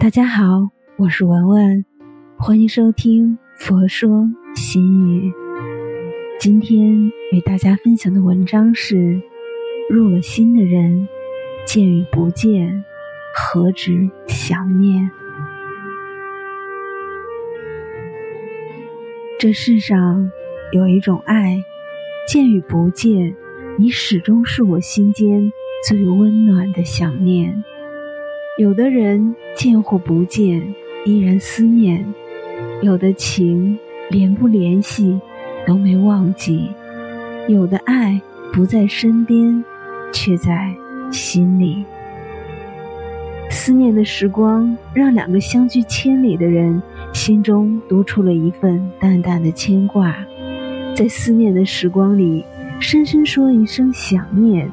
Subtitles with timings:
[0.00, 1.84] 大家好，我是文文，
[2.38, 5.30] 欢迎收听《佛说心语》。
[6.40, 9.20] 今天与大家分享的文章是：
[9.90, 11.06] 入了心的人，
[11.66, 12.82] 见与不见，
[13.36, 15.10] 何止想念？
[19.38, 20.32] 这世上
[20.72, 21.62] 有一种爱，
[22.26, 23.36] 见与不见，
[23.78, 25.52] 你始终是我心间
[25.86, 27.62] 最温暖的想念。
[28.60, 30.62] 有的人见或不见，
[31.06, 32.04] 依然思念；
[32.82, 33.78] 有的情
[34.10, 35.18] 连不联系，
[35.66, 36.68] 都没忘记；
[37.48, 38.20] 有的爱
[38.52, 39.64] 不在身边，
[40.12, 40.74] 却在
[41.10, 41.86] 心里。
[43.48, 46.82] 思念的时光，让两个相距千里的人
[47.14, 50.14] 心中多出了一份淡淡的牵挂。
[50.94, 52.44] 在思念的时光里，
[52.78, 54.70] 深深说一声想念，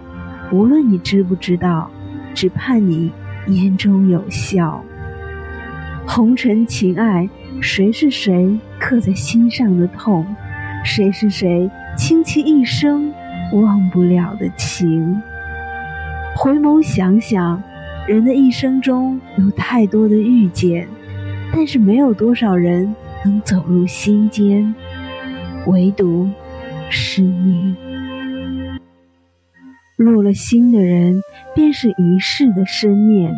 [0.52, 1.90] 无论你知不知道，
[2.34, 3.10] 只盼你。
[3.48, 4.84] 眼中有笑，
[6.06, 7.30] 红尘情爱，
[7.62, 10.26] 谁是谁刻在心上的痛？
[10.84, 13.12] 谁是谁倾其一生
[13.54, 15.22] 忘不了的情？
[16.36, 17.62] 回眸想想，
[18.08, 20.88] 人的一生中有太多的遇见，
[21.54, 24.76] 但是没有多少人能走入心间，
[25.66, 26.30] 唯独
[26.90, 27.76] 是你。
[29.98, 31.24] 入了心的人，
[31.56, 33.34] 便是一世的深念，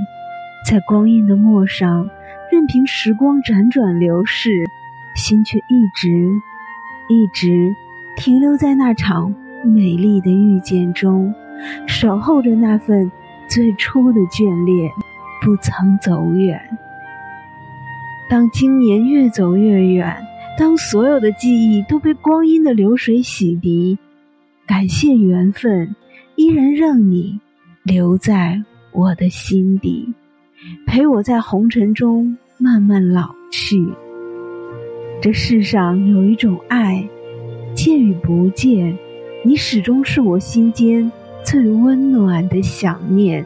[0.68, 2.10] 在光阴的陌上，
[2.52, 4.66] 任凭时光辗转流逝，
[5.16, 6.10] 心却一直
[7.08, 7.74] 一直
[8.18, 11.34] 停留在那场美丽的遇见中，
[11.88, 13.10] 守候着那份
[13.48, 14.92] 最初的眷恋，
[15.42, 16.60] 不曾走远。
[18.30, 20.14] 当今年越走越远，
[20.58, 23.98] 当所有的记忆都被光阴的流水洗涤，
[24.68, 25.96] 感谢缘分。
[26.50, 27.40] 依然让你
[27.84, 28.60] 留在
[28.92, 30.12] 我的心底，
[30.88, 33.78] 陪我在红尘中慢慢老去。
[35.22, 37.08] 这世上有一种爱，
[37.76, 38.98] 见与不见，
[39.46, 41.12] 你始终是我心间
[41.44, 43.44] 最温暖的想念；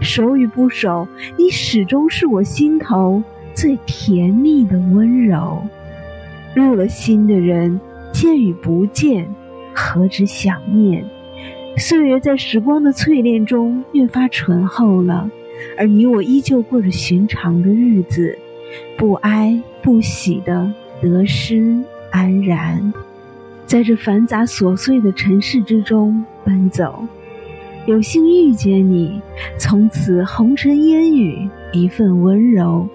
[0.00, 3.20] 守与不守，你始终是我心头
[3.54, 5.60] 最甜蜜的温柔。
[6.54, 7.80] 入了心的人，
[8.12, 9.28] 见与不见，
[9.74, 11.04] 何止想念？
[11.76, 15.30] 岁月在时光的淬炼中越发醇厚了，
[15.78, 18.36] 而你我依旧过着寻常的日子，
[18.98, 22.92] 不哀不喜的得失安然，
[23.64, 27.06] 在这繁杂琐碎的尘世之中奔走。
[27.86, 29.20] 有幸遇见你，
[29.58, 32.86] 从此红尘烟雨一份温柔，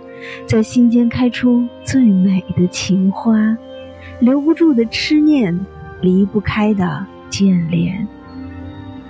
[0.46, 3.58] 在心间开出最美的情花，
[4.20, 5.60] 留不住的痴念，
[6.02, 8.08] 离不开的眷恋。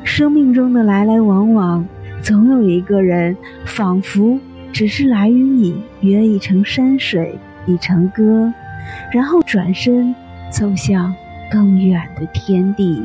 [0.06, 1.86] 生命中的来来往往，
[2.22, 3.36] 总有一个人，
[3.66, 4.40] 仿佛
[4.72, 8.54] 只是来与你约一程山水，一程歌，
[9.12, 10.16] 然后转身
[10.52, 11.14] 走向
[11.52, 13.04] 更远的天地。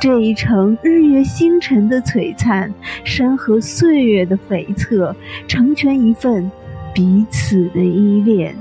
[0.00, 2.72] 这一程日月星辰的璀璨，
[3.04, 5.14] 山河岁月的悱恻，
[5.46, 6.50] 成全一份
[6.94, 8.56] 彼此的依恋。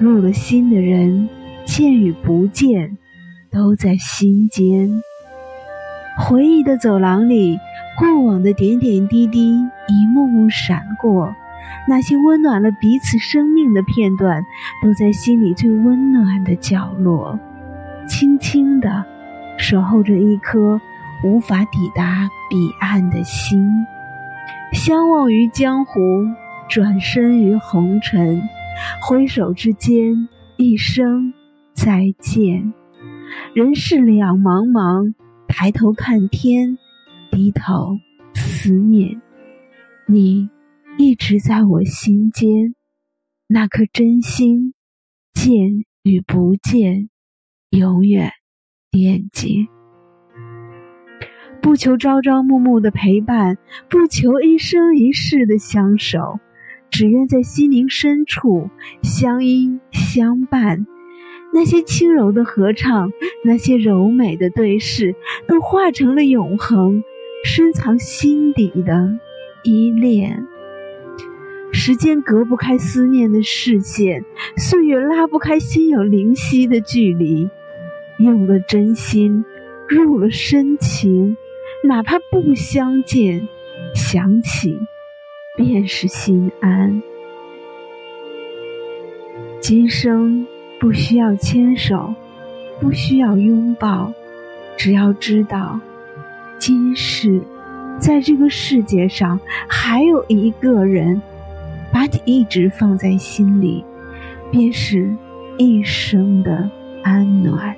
[0.00, 1.28] 入了心的人，
[1.64, 2.98] 见与不见，
[3.52, 5.00] 都在心间。
[6.18, 7.58] 回忆的走廊里，
[7.98, 9.54] 过往的点点滴滴，
[9.88, 11.34] 一幕幕闪过。
[11.88, 14.44] 那些温暖了彼此生命的片段，
[14.82, 17.38] 都在心里最温暖的角落，
[18.06, 19.04] 轻轻地
[19.56, 20.80] 守候着一颗
[21.24, 23.66] 无法抵达彼岸的心。
[24.72, 26.00] 相忘于江湖，
[26.68, 28.42] 转身于红尘，
[29.02, 31.32] 挥手之间，一生
[31.72, 32.72] 再见。
[33.54, 35.14] 人世两茫茫。
[35.50, 36.78] 抬头看天，
[37.32, 37.98] 低头
[38.34, 39.20] 思念，
[40.06, 40.48] 你
[40.96, 42.74] 一直在我心间，
[43.48, 44.74] 那颗真心，
[45.34, 47.10] 见与不见，
[47.70, 48.30] 永远
[48.92, 49.66] 惦记。
[51.60, 53.58] 不求朝朝暮暮的陪伴，
[53.90, 56.38] 不求一生一世的相守，
[56.90, 58.70] 只愿在心灵深处
[59.02, 60.86] 相依相伴。
[61.52, 63.12] 那些轻柔的合唱，
[63.44, 65.14] 那些柔美的对视，
[65.46, 67.02] 都化成了永恒，
[67.44, 69.18] 深藏心底的
[69.64, 70.46] 依恋。
[71.72, 74.24] 时间隔不开思念的视线，
[74.56, 77.48] 岁月拉不开心有灵犀的距离。
[78.18, 79.44] 用了真心，
[79.88, 81.36] 入了深情，
[81.84, 83.48] 哪怕不相见，
[83.94, 84.78] 想起
[85.56, 87.02] 便是心安。
[89.60, 90.46] 今生。
[90.80, 92.14] 不需要牵手，
[92.80, 94.10] 不需要拥抱，
[94.78, 95.78] 只要知道，
[96.58, 97.38] 今世，
[97.98, 99.38] 在这个世界上
[99.68, 101.20] 还有一个人，
[101.92, 103.84] 把你一直放在心里，
[104.50, 105.14] 便是
[105.58, 106.68] 一生的
[107.02, 107.76] 安暖。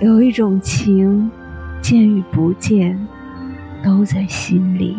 [0.00, 1.30] 有一种情，
[1.80, 2.98] 见与不见，
[3.84, 4.96] 都在心里；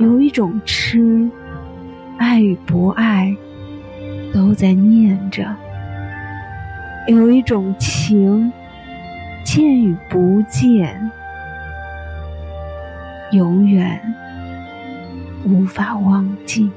[0.00, 1.30] 有一种痴，
[2.18, 3.32] 爱与不爱，
[4.32, 5.44] 都在念着；
[7.08, 8.52] 有一种情，
[9.44, 11.10] 见与不见，
[13.32, 14.00] 永远
[15.44, 16.70] 无法忘记。